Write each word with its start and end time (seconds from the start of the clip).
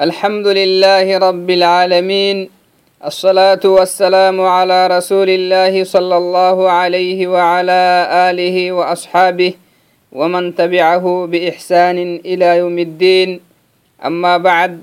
الحمد 0.00 0.46
لله 0.46 1.18
رب 1.18 1.48
العالمين 1.50 2.48
الصلاة 3.04 3.60
والسلام 3.60 4.40
على 4.40 4.86
رسول 4.96 5.28
الله 5.28 5.84
صلى 5.84 6.16
الله 6.16 6.56
عليه 6.70 7.28
وعلى 7.28 8.08
آله 8.32 8.72
وأصحابه 8.72 9.52
ومن 10.12 10.56
تبعه 10.56 11.04
بإحسان 11.04 11.98
إلى 12.24 12.48
يوم 12.64 12.78
الدين. 12.78 13.40
أما 14.00 14.40
بعد 14.40 14.80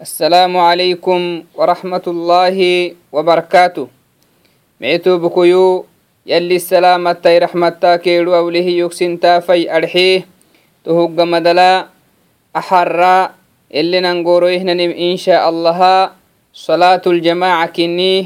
السلام 0.00 0.56
عليكم 0.56 1.20
ورحمة 1.54 2.04
الله 2.06 2.58
وبركاته. 3.12 3.86
معتو 4.80 5.18
بكيو 5.18 5.84
يلي 6.24 6.56
السلامة 6.56 7.24
رحمة 7.26 8.00
كيلو 8.00 8.32
أوله 8.32 8.68
يكسن 8.80 9.20
تافي 9.20 9.76
أرحيه 9.76 10.24
تهج 10.88 11.20
مدلا 11.20 11.72
أحرى 12.56 13.43
اللي 13.74 14.00
ننقورو 14.00 14.46
إهننم 14.46 14.90
إن 14.90 15.16
شاء 15.16 15.42
الله. 15.48 16.10
صلاة 16.54 17.02
الجماعة 17.06 17.66
كنيه 17.66 18.24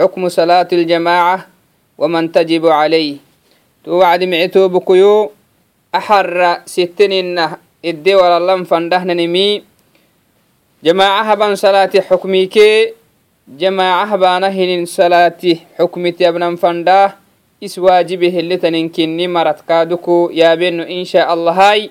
حكم 0.00 0.28
صلاة 0.28 0.68
الجماعة 0.72 1.46
ومن 1.98 2.32
تجب 2.32 2.66
عليه. 2.66 3.16
توعد 3.84 4.24
معتو 4.24 4.68
بكيو 4.68 5.30
أحر 5.94 6.60
ستنين 6.66 7.38
إدي 7.84 8.14
ولا 8.14 8.40
لم 8.40 8.64
فندهن 8.64 9.16
نمي. 9.16 9.62
جماعة 10.84 11.34
بان 11.34 11.54
صلاة 11.54 11.92
حكمي 12.08 12.46
كي 12.46 12.92
جماعة 13.48 14.16
بانهن 14.16 14.86
صلاة 14.86 15.42
حكمي 15.78 16.10
تبنا 16.12 16.56
فنده. 16.56 17.28
is 17.60 17.74
waajibe 17.74 18.30
heletanin 18.30 18.86
kinni 18.86 19.26
marat 19.26 19.66
kaaduku 19.66 20.30
yaabeno 20.30 20.86
insha 20.86 21.26
allah 21.26 21.50
hay 21.58 21.90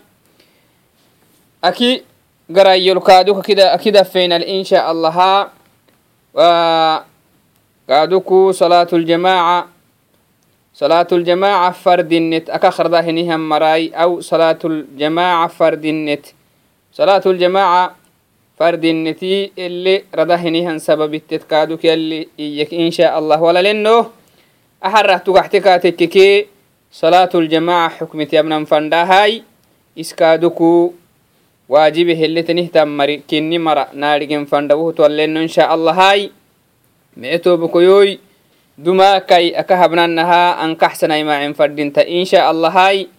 aki 1.59 2.06
garayol 2.49 2.99
kaaduka 3.01 3.41
kidafeynal 3.77 4.43
insha 4.43 4.85
allaha. 4.85 5.51
Kaaduku 7.88 8.53
salaatu 8.53 8.97
ljamaaca 8.99 9.67
salaatu 10.73 11.17
ljamaaca 11.17 11.73
fardinnet 11.73 12.49
aka 12.49 12.69
khardahinihan 12.72 13.39
maray 13.41 13.91
aw 13.95 14.19
salaatu 14.22 14.67
ljamaaca 14.99 15.49
fardinnet 15.57 16.33
salaatu 16.91 17.31
ljamaaca 17.33 17.95
fardinnetii 18.59 19.52
ele 19.57 20.03
radahinihan 20.13 20.79
sababittet 20.79 21.44
kaaduk 21.47 21.83
yalli 21.83 22.29
iyek 22.38 22.72
insha 22.72 23.13
allah 23.16 23.39
walalenno 23.41 24.11
aharah 24.81 25.23
tugaxte 25.23 25.61
kaatekkekee 25.61 26.47
salaatu 26.91 27.41
ljamaaca 27.41 27.95
xukmit 28.05 28.33
yabnan 28.33 28.66
fandhahay 28.66 29.41
iskaaduku 29.95 30.94
waajibi 31.67 32.15
helitenihtan 32.15 32.87
mari 32.87 33.19
kinni 33.27 33.59
mara 33.59 33.91
naadhigen 33.91 34.47
fandhabuhutwallenno 34.47 35.43
insha 35.43 35.67
allahai 35.67 36.31
micetobokoyoy 37.19 38.23
dumaa 38.79 39.19
kai 39.19 39.51
aka 39.51 39.75
habnannahaa 39.75 40.63
ankaxsanai 40.63 41.27
maacen 41.27 41.53
fadhinta 41.59 42.07
insha 42.07 42.47
allahai 42.47 43.11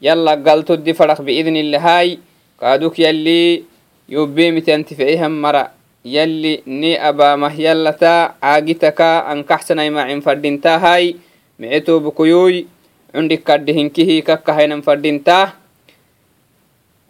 yalla 0.00 0.36
galtoddi 0.36 0.92
fadhaq 0.92 1.24
biidni 1.24 1.64
illahai 1.64 2.20
kaaduk 2.60 3.00
yalli 3.00 3.64
yobbeemitiantifeehan 4.12 5.32
mara 5.32 5.72
yalli 6.04 6.60
ni 6.68 6.92
abaamah 7.00 7.54
yallata 7.56 8.36
caagitaka 8.44 9.24
ankaxsanai 9.32 9.88
maacen 9.88 10.20
fadhintahai 10.20 11.16
micetobokoyoy 11.56 12.68
cundhikadhihinkihi 13.16 14.20
kakkahainan 14.20 14.84
fadhintaa 14.84 15.56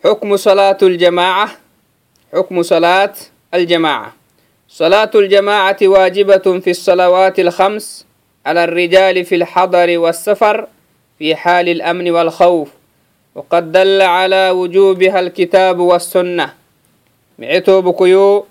حكم 0.05 0.37
صلاة 0.37 0.77
الجماعة 0.83 1.49
حكم 2.33 2.63
صلاة 2.63 3.13
الجماعة 3.53 4.13
صلاة 4.69 5.11
الجماعة 5.15 5.77
واجبة 5.81 6.59
في 6.59 6.69
الصلوات 6.69 7.39
الخمس 7.39 8.05
على 8.45 8.63
الرجال 8.63 9.25
في 9.25 9.35
الحضر 9.35 9.97
والسفر 9.97 10.67
في 11.19 11.35
حال 11.35 11.69
الأمن 11.69 12.11
والخوف 12.11 12.69
وقد 13.35 13.71
دل 13.71 14.01
على 14.01 14.49
وجوبها 14.49 15.19
الكتاب 15.19 15.79
والسنة 15.79 16.53
معتو 17.39 17.81
بكيو 17.81 18.45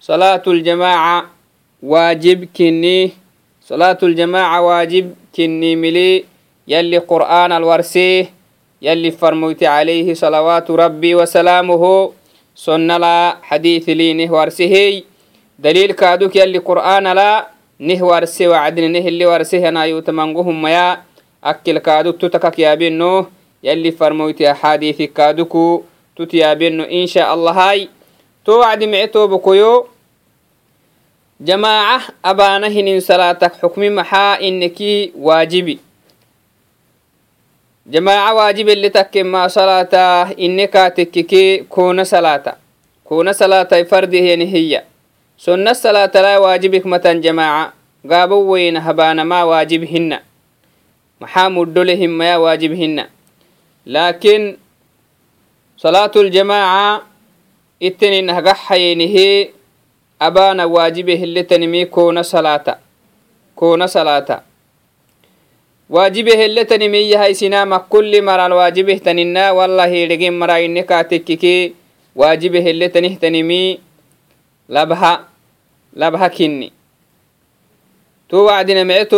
صلاة 0.00 0.42
الجماعة 0.46 1.26
واجب 1.82 2.48
كني 2.56 3.12
صلاة 3.66 3.98
الجماعة 4.02 4.60
واجب 4.60 5.14
كني 5.36 5.76
ملي 5.76 6.24
يلي 6.68 6.98
قرآن 6.98 7.52
الورسيه 7.52 8.30
يلي 8.82 9.10
فرموت 9.10 9.62
عليه 9.64 10.14
صلوات 10.14 10.70
ربي 10.70 11.14
وسلامه 11.14 12.12
سنة 12.54 12.96
لا 12.96 13.36
حديث 13.42 13.88
لي 13.88 14.12
نه 14.14 14.32
ورسيه 14.32 15.02
دليل 15.58 15.92
كادوك 15.92 16.36
يلي 16.36 16.58
قرآن 16.58 17.06
لا 17.12 17.46
نه 17.80 18.04
ورسي 18.04 18.48
وعدن 18.48 18.92
نه 18.92 18.98
اللي 18.98 19.26
ورسيه 19.26 19.68
أنا 19.68 19.84
يوتمنقهم 19.84 20.66
يا 20.66 21.02
أكل 21.44 21.78
كادوك 21.78 22.16
تتكك 22.20 22.58
يا 22.58 22.74
بنو 22.74 23.26
يلي 23.62 23.90
فرموت 23.90 24.42
حديث 24.42 25.02
كادوكو 25.02 25.82
تتيابنو 26.16 26.84
إن 26.84 27.06
شاء 27.06 27.34
الله 27.34 27.52
هاي 27.52 27.88
توعد 28.44 28.84
معتو 28.84 29.26
بكيو 29.26 29.86
جماعة 31.40 32.00
أبانا 32.24 32.66
هنين 32.66 33.00
صلاتك 33.00 33.52
حكم 33.62 33.82
محا 33.94 34.40
إنكي 34.40 35.12
واجبي 35.18 35.78
jamaaca 37.85 38.33
waajibeli 38.35 38.89
takkema 38.89 39.49
salaata 39.49 40.29
inne 40.37 40.67
kaatekkike 40.67 41.63
koona 41.69 42.05
salaata 42.05 42.55
koona 43.03 43.33
salaatai 43.33 43.85
fardihiyani 43.85 44.45
hiya 44.45 44.83
sonna 45.37 45.75
salaata 45.75 46.21
lai 46.21 46.37
waajibik 46.39 46.85
matan 46.85 47.21
jamaaca 47.21 47.71
gaabo 48.05 48.47
weyna 48.47 48.81
habaanamaa 48.81 49.45
waajib 49.45 49.83
hinna 49.83 50.19
maxaa 51.19 51.49
muddole 51.49 51.95
himmaya 51.95 52.39
waajib 52.39 52.73
hinna 52.73 53.07
laakiin 53.85 54.57
salaatuljamaaca 55.75 57.01
ittenin 57.79 58.29
hagaxayenihe 58.29 59.53
abaana 60.19 60.67
waajibe 60.67 61.15
hilletanimi 61.15 61.85
koona 61.85 62.23
salaata 62.23 62.77
koona 63.55 63.87
salaata 63.87 64.41
waajibehelletani 65.93 66.89
miyahaisinama 66.89 67.79
kuli 67.79 68.21
maral 68.21 68.51
waajibehtaninna 68.53 69.53
wallahidhegen 69.53 70.33
mara 70.33 70.61
inekatekkike 70.61 71.73
waajibeheletanihtanimi 72.15 73.79
labha 74.69 75.25
labha 75.95 76.29
kinni. 76.29 76.71
To 78.27 78.45
wacdina 78.45 78.85
mece 78.85 79.15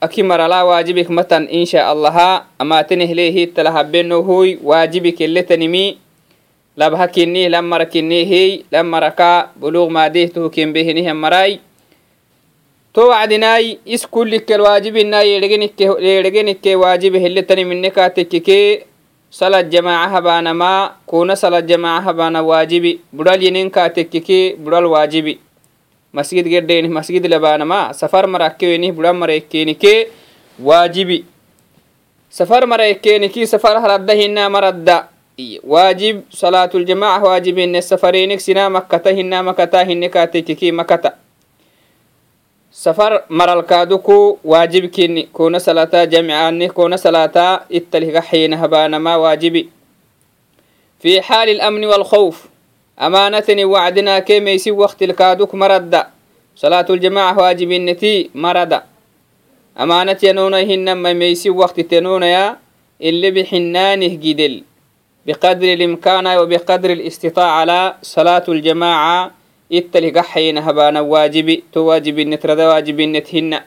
aki 0.00 0.22
marala 0.22 0.64
waajibik 0.64 1.08
matan 1.10 1.46
insha 1.50 1.86
allaha 1.88 2.46
amatenehleehitala 2.58 3.70
habenohoy 3.72 4.58
waajibik 4.64 5.20
eletanimi 5.20 5.98
labha 6.76 7.08
kinnih 7.08 7.48
lamara 7.50 7.86
kinneehey 7.86 8.64
lamaraka 8.70 9.48
buluug 9.56 9.90
maadehtohu 9.90 10.50
kenbehenihan 10.50 11.16
marai 11.16 11.60
to 12.94 13.08
wacdinai 13.08 13.78
is 13.84 14.06
kullikel 14.08 14.60
waajibina 14.60 15.22
yeegenikee 15.22 16.74
waajibe 16.74 17.18
helletani 17.18 17.64
mineka 17.64 18.10
tekkike 18.10 18.86
salad 19.30 19.68
jamaaca 19.70 20.10
habaanama 20.10 20.94
kuna 21.06 21.36
salad 21.36 21.66
jamaaca 21.66 22.04
habaana 22.04 22.42
waajibi 22.42 23.00
budhal 23.12 23.42
yeninka 23.42 23.90
tekkike 23.90 24.56
budhal 24.56 24.86
waajibi 24.86 25.38
masgid 26.12 26.46
gedhenih 26.48 26.90
masgid 26.90 27.26
labaanama 27.26 27.92
safar 27.94 28.28
marakkewenih 28.28 28.92
budhan 28.92 29.16
mareekeenike 29.16 30.08
waajibi 30.62 31.24
safar 32.30 32.66
mareekeeniki 32.66 33.46
safar 33.46 33.80
haradda 33.80 34.14
hina 34.14 34.50
maradda 34.50 35.08
waajib 35.66 36.20
salaatuljamaaca 36.30 37.26
waajibine 37.26 37.82
safarenik 37.82 38.40
sina 38.40 38.70
makkata 38.70 39.10
hina 39.10 39.42
makata 39.42 39.84
hinekatekiki 39.84 40.72
makata 40.72 41.12
هنا 42.73 42.87
كاتيكي 42.87 43.19
مكة 43.19 43.19
سفر 43.19 43.23
مرل 43.29 43.61
كادوكو 43.61 44.37
واجب 44.43 44.85
كني 44.85 45.27
كون 45.33 45.59
صلاة 45.59 46.03
جمعان 46.03 46.67
كون 46.67 46.97
صلاة 46.97 47.61
التلهق 47.73 48.19
حين 48.23 48.53
هبان 48.53 48.95
ما 48.95 49.15
واجبي 49.15 49.69
في 50.99 51.21
حال 51.21 51.49
الأمن 51.49 51.85
والخوف 51.85 52.45
أمانة 53.01 53.65
وعدنا 53.65 54.19
كما 54.19 54.51
يسي 54.51 54.71
وقت 54.71 55.03
الكادوك 55.03 55.55
مرد 55.55 56.03
صلاة 56.55 56.85
الجماعة 56.89 57.37
واجب 57.39 57.71
النتي 57.71 58.29
مرد 58.35 58.81
أمانة 59.79 60.17
ينون 60.23 60.53
هن 60.53 60.91
ما 60.91 61.11
يسي 61.11 61.49
وقت 61.49 61.79
تنون 69.69 69.81
يا 69.81 69.95
اللي 69.95 70.11
بحنانه 70.11 70.71
جدل 70.71 70.83
بقدر 70.83 70.83
الإمكان 70.83 70.97
وبقدر 70.97 70.99
الاستطاعة 70.99 70.99
على 70.99 70.99
صلاة 70.99 70.99
الجماعة 70.99 70.99
إتلي 70.99 71.01
حين 71.01 71.01
هبانا 71.01 71.01
واجبي 71.01 71.63
تو 71.73 71.79
واجب 71.79 72.19
النترد 72.19 72.59
واجب 72.59 72.99
النتهن 72.99 73.59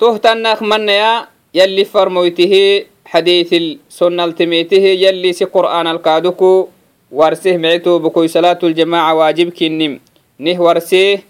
تهتنك 0.00 0.62
من 0.62 0.88
يا 0.88 1.26
يلي 1.54 1.84
فرمويته 1.84 2.84
حديث 3.06 3.52
السنة 3.52 4.24
التميته 4.24 4.76
يلي 4.76 5.32
سي 5.32 5.44
قرآن 5.44 5.86
الكادوكو 5.86 6.68
warseh 7.12 7.58
micetobokoy 7.58 8.28
salaatuljamaaca 8.28 9.14
waajibkinim 9.14 9.98
nih 10.38 10.58
warsee 10.60 11.22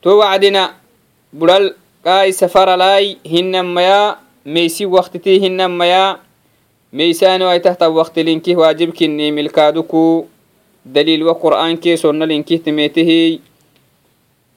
to 0.00 0.18
wacdina 0.18 0.74
budhal 1.32 1.74
qaai 2.04 2.32
safaralai 2.32 3.18
hinamaya 3.24 4.16
meysi 4.44 4.86
waktitii 4.86 5.38
hinamaya 5.38 6.18
meysano 6.92 7.48
ay 7.48 7.60
tahta 7.60 7.88
waktilinkih 7.90 8.56
waajibkini 8.58 9.30
milkaaduku 10.80 10.94
daliil 10.94 11.22
wa 11.26 11.34
qur'aankee 11.34 11.96
sonna 11.96 12.26
linkih 12.26 12.62
timeetihi 12.62 13.40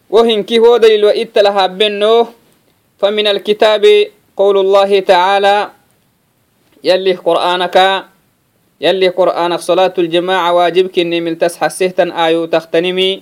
وهنكي 0.09 0.57
هو 0.59 0.77
دليل 0.77 1.05
وإتلها 1.05 1.67
بنو 1.67 2.27
فمن 2.97 3.27
الكتاب 3.27 3.83
قول 4.37 4.57
الله 4.57 4.99
تعالى 4.99 5.69
يلي 6.83 7.13
قرآنك 7.13 7.77
يلي 8.81 9.07
قرآنك 9.13 9.59
صلاة 9.59 9.93
الجماعة 9.97 10.53
واجبك 10.53 10.99
إني 10.99 11.21
من 11.21 11.37
تسحى 11.37 11.69
سهتا 11.69 12.09
آيو 12.25 12.45
تختنمي 12.49 13.21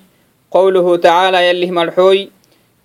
قوله 0.51 0.97
تعالى 0.97 1.49
يلي 1.49 1.71
مرحوي 1.71 2.31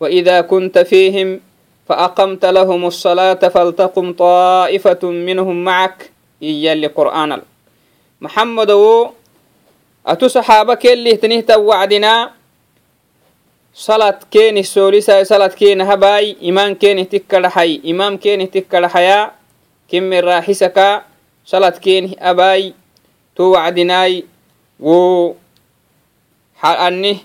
وإذا 0.03 0.41
كنت 0.51 0.79
فيهم 0.79 1.41
فأقمت 1.89 2.45
لهم 2.45 2.87
الصلاة 2.87 3.39
فلتقم 3.55 4.13
طائفة 4.13 5.03
منهم 5.03 5.65
معك 5.65 6.11
يلي 6.43 6.87
قرآن 6.87 7.39
محمد 8.21 8.71
atu 10.08 10.32
saxaaba 10.32 10.80
kelihtanihtan 10.80 11.60
wacdinaa 11.60 12.32
salad 13.76 14.24
keenih 14.32 14.64
soolisay 14.64 15.28
salad 15.28 15.52
keenahabaay 15.52 16.40
imaan 16.50 16.80
keenih 16.80 17.08
tikkadhaxay 17.12 17.84
imaam 17.92 18.16
keenih 18.16 18.48
tikkadhaxayaa 18.48 19.36
kimme 19.92 20.22
raaxisakaa 20.24 21.04
salad 21.44 21.76
keenih 21.84 22.16
abaay 22.24 22.72
tu 23.36 23.52
wacdinaay 23.52 24.24
wo 24.80 25.36
anih 26.64 27.20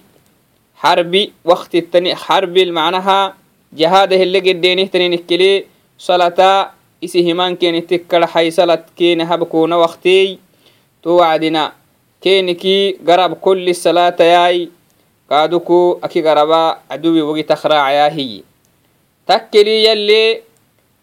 harbi 0.82 1.22
waktitani 1.46 2.10
harbil 2.18 2.74
macnaha 2.74 3.38
jahaada 3.70 4.18
salata 6.06 6.74
isi 6.98 7.22
himaan 7.22 7.54
keenih 7.54 7.86
tikkadhaxay 7.86 8.50
salad 8.50 8.82
keenahabkuuna 8.98 9.78
wakteey 9.78 10.42
tu 10.98 11.22
wacdina 11.22 11.81
keenikii 12.22 12.96
garab 13.08 13.34
kulli 13.44 13.74
salatayai 13.74 14.68
kaaduku 15.28 15.98
aki 16.02 16.22
garaba 16.22 16.78
aduwi 16.88 17.22
wogi 17.22 17.44
takraacayaa 17.44 18.08
hiyi 18.16 18.44
takkelii 19.26 19.84
yalle 19.84 20.42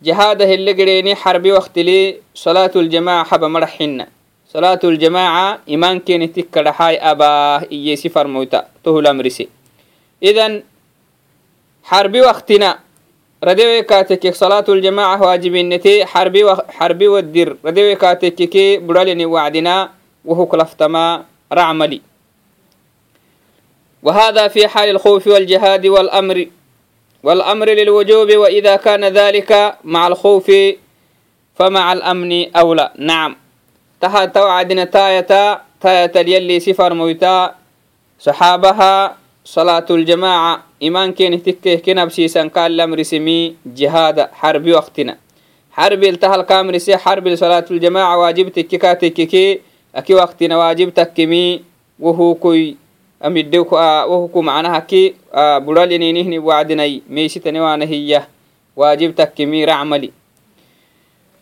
jihaada 0.02 0.46
hele 0.46 0.74
gereeni 0.74 1.16
xarbi 1.16 1.52
waktilee 1.52 2.16
salaatuljamaaca 2.34 3.30
haba 3.30 3.50
maraxinna 3.50 4.06
salaatuljamaaca 4.54 5.60
imaan 5.76 6.02
keeniti 6.02 6.44
kadhaxaay 6.44 6.96
abaah 7.12 7.64
iyeesi 7.72 8.10
farmoyta 8.10 8.64
tohulamrise 8.84 9.48
idan 10.22 10.62
xarbi 11.90 12.22
waktina 12.22 12.70
radewe 13.42 13.84
salaatuljamaaca 14.42 15.24
waajibinnete 15.26 16.06
xarbi 16.78 17.08
wadir 17.08 17.56
radewe 17.64 17.96
kaatekekee 17.96 18.80
wacdinaa 19.26 19.90
wahuklaftama 20.29 21.25
racmali 21.53 22.01
وهذا 24.05 24.49
في 24.49 24.69
حال 24.69 24.89
الخوف 24.89 25.27
والجهاد 25.27 25.87
والأمر 25.87 26.47
والأمر 27.23 27.69
للوجوب 27.69 28.33
وإذا 28.37 28.77
كان 28.77 29.05
ذلك 29.05 29.77
مع 29.85 30.07
الخوف 30.07 30.53
فمع 31.57 31.93
الأمن 31.93 32.57
أولى 32.57 32.93
نعم 32.99 33.37
تها 34.01 34.25
توعدنا 34.25 34.85
تايتا 34.85 35.61
تايتا 35.81 36.21
يلي 36.21 36.61
سفر 36.61 36.95
مويتا 36.95 37.55
صحابها 38.21 39.17
صلاة 39.45 39.87
الجماعة 39.91 40.63
إيمان 40.83 41.13
كين 41.13 41.43
تكيه 41.43 41.77
كنب 41.77 42.09
سيسان 42.11 42.49
قال 42.49 42.73
الأمر 42.73 43.03
سمي 43.03 43.57
جهاد 43.67 44.21
حرب 44.21 44.69
وقتنا 44.71 45.17
حرب 45.73 46.05
التهل 46.05 46.43
كامر 46.43 46.79
سي 46.79 46.97
حرب 46.97 47.35
صلاة 47.35 47.65
الجماعة 47.71 48.19
واجب 48.19 48.49
تكيكاتك 48.49 49.13
كي 49.13 49.61
aki 49.94 50.14
waktina 50.14 50.58
wajib 50.58 50.94
takkimi 50.94 51.66
wohukuy 52.00 52.76
amidde 53.20 53.60
ah, 53.76 54.06
wohuku 54.08 54.44
macnaha 54.44 54.82
ki 54.82 55.16
ah, 55.34 55.60
buralininihnib 55.60 56.46
wacdinay 56.46 57.02
meysitane 57.10 57.60
waana 57.60 57.86
hiya 57.86 58.28
wajib 58.76 59.16
takkimi 59.16 59.66
racmali 59.66 60.14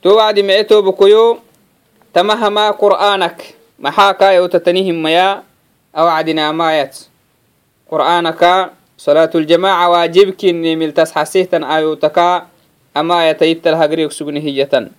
to 0.01 0.15
wacdi 0.15 0.43
mee 0.43 0.63
tobokoyo 0.63 1.37
tamahamaa 2.13 2.73
qur'aanak 2.73 3.37
maxaa 3.79 4.13
kaayautatani 4.13 4.83
himmaya 4.83 5.43
awacdinaamaayat 5.93 7.05
qur'aanaka 7.89 8.73
salaatu 8.97 9.39
ljamaaca 9.39 9.89
waajibkinimiltas 9.93 11.13
xasihtan 11.13 11.63
ayoutaka 11.63 12.49
amaayatayittal 12.93 13.77
hagriig 13.77 14.09
sugne 14.11 14.39
hiyatan 14.41 14.89